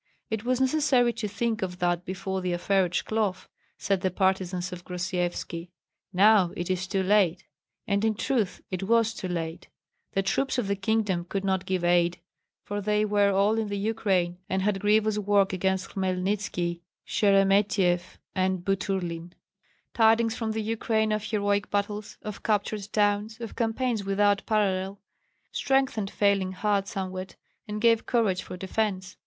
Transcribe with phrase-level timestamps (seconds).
[0.31, 3.45] "It was necessary to think of that before the affair at Shklov,"
[3.77, 5.69] said the partisans of Grosyevski;
[6.11, 7.45] "now it is too late."
[7.85, 9.67] And in truth it was too late.
[10.13, 12.19] The troops of the kingdom could not give aid,
[12.63, 18.65] for they were all in the Ukraine and had grievous work against Hmelnitski, Sheremetyeff, and
[18.65, 19.33] Buturlin.
[19.93, 24.99] Tidings from the Ukraine of heroic battles, of captured towns, of campaigns without parallel,
[25.51, 27.35] strengthened failing hearts somewhat,
[27.67, 29.15] and gave courage for defence.